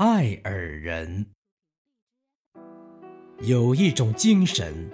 [0.00, 1.26] 爱尔人
[3.42, 4.90] 有一种精神，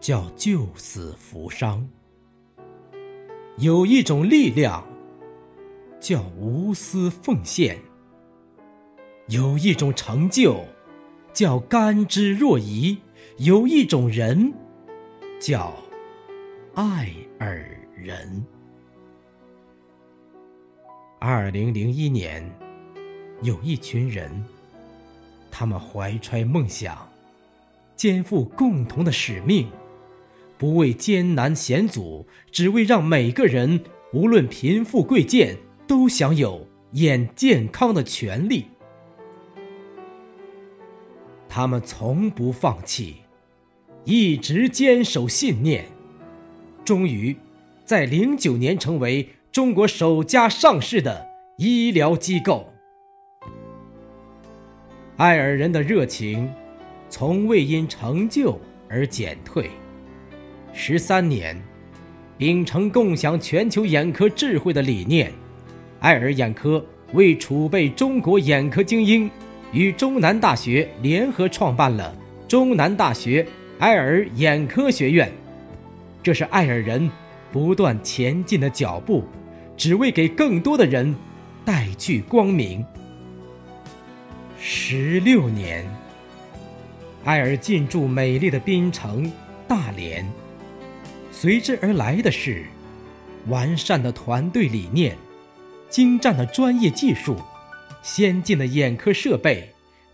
[0.00, 1.86] 叫救死扶伤；
[3.58, 4.84] 有一种力量，
[6.00, 7.76] 叫无私奉献；
[9.28, 10.64] 有一种成就，
[11.32, 12.98] 叫甘之若饴；
[13.36, 14.52] 有一种人，
[15.40, 15.72] 叫
[16.74, 17.08] 爱
[17.38, 18.44] 尔人。
[21.20, 22.71] 二零零一年。
[23.42, 24.30] 有一群人，
[25.50, 26.96] 他们怀揣梦想，
[27.96, 29.68] 肩负共同的使命，
[30.56, 33.80] 不畏艰难险阻，只为让每个人，
[34.12, 35.56] 无论贫富贵贱，
[35.88, 38.66] 都享有眼健康的权利。
[41.48, 43.16] 他们从不放弃，
[44.04, 45.86] 一直坚守信念，
[46.84, 47.36] 终于
[47.84, 51.28] 在零九年成为中国首家上市的
[51.58, 52.71] 医疗机构。
[55.18, 56.50] 爱尔人的热情，
[57.10, 59.70] 从未因成就而减退。
[60.72, 61.54] 十三年，
[62.38, 65.30] 秉承共享全球眼科智慧的理念，
[66.00, 69.30] 爱尔眼科为储备中国眼科精英，
[69.70, 72.16] 与中南大学联合创办了
[72.48, 73.46] 中南大学
[73.78, 75.30] 爱尔眼科学院。
[76.22, 77.10] 这是爱尔人
[77.52, 79.24] 不断前进的脚步，
[79.76, 81.14] 只为给更多的人
[81.66, 82.82] 带去光明。
[84.64, 85.84] 十六年，
[87.24, 89.28] 爱尔进驻美丽的滨城
[89.66, 90.24] 大连，
[91.32, 92.62] 随之而来的是
[93.48, 95.16] 完善的团队理念、
[95.88, 97.36] 精湛的专业技术、
[98.04, 99.68] 先进的眼科设备、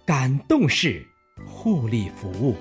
[0.07, 1.07] 感动式
[1.47, 2.57] 护理服务。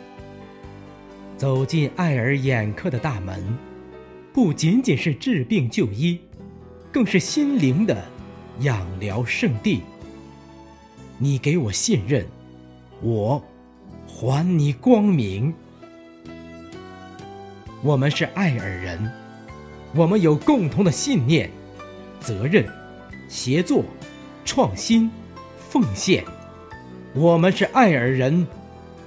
[1.38, 3.58] 走进爱尔眼科的大门，
[4.34, 6.20] 不仅仅是治病就医，
[6.92, 8.06] 更是心灵的
[8.60, 9.82] 养疗圣地。
[11.20, 12.24] 你给我信任，
[13.02, 13.44] 我
[14.08, 15.52] 还你光明。
[17.82, 19.12] 我们是爱尔人，
[19.96, 21.50] 我们有共同的信念、
[22.20, 22.68] 责任、
[23.28, 23.84] 协作、
[24.46, 25.10] 创新、
[25.70, 26.24] 奉献。
[27.16, 28.46] 我们是爱尔人，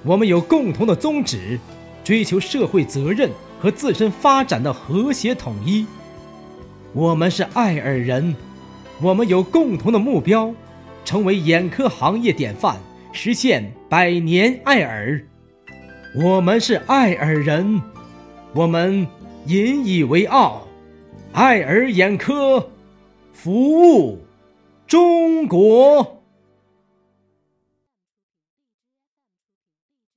[0.03, 1.61] 我们有共同的宗旨，
[2.03, 5.87] 追求社会责任和自身发展的和谐统一。
[6.93, 8.35] 我们是爱尔人，
[9.01, 10.53] 我们有共同的目标。
[11.11, 12.77] 成为眼科行业典范，
[13.11, 15.21] 实现百年爱尔。
[16.15, 17.83] 我们是爱尔人，
[18.55, 19.05] 我们
[19.47, 20.65] 引以为傲。
[21.33, 22.71] 爱尔眼科，
[23.33, 24.21] 服务
[24.87, 26.20] 中国。